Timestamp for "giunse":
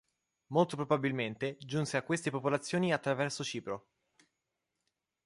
1.59-1.95